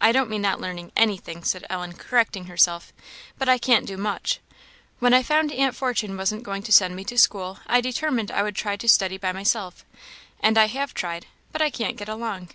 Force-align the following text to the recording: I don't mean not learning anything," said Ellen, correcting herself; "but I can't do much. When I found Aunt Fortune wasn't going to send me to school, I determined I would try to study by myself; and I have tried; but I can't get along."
I 0.00 0.12
don't 0.12 0.30
mean 0.30 0.42
not 0.42 0.60
learning 0.60 0.92
anything," 0.94 1.42
said 1.42 1.66
Ellen, 1.68 1.94
correcting 1.94 2.44
herself; 2.44 2.92
"but 3.36 3.48
I 3.48 3.58
can't 3.58 3.84
do 3.84 3.96
much. 3.96 4.38
When 5.00 5.12
I 5.12 5.24
found 5.24 5.50
Aunt 5.50 5.74
Fortune 5.74 6.16
wasn't 6.16 6.44
going 6.44 6.62
to 6.62 6.72
send 6.72 6.94
me 6.94 7.02
to 7.02 7.18
school, 7.18 7.58
I 7.66 7.80
determined 7.80 8.30
I 8.30 8.44
would 8.44 8.54
try 8.54 8.76
to 8.76 8.88
study 8.88 9.18
by 9.18 9.32
myself; 9.32 9.84
and 10.38 10.56
I 10.56 10.68
have 10.68 10.94
tried; 10.94 11.26
but 11.50 11.62
I 11.62 11.70
can't 11.70 11.96
get 11.96 12.08
along." 12.08 12.50